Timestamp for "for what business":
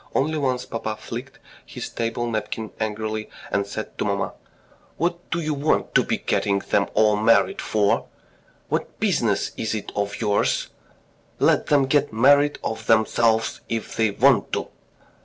7.61-9.51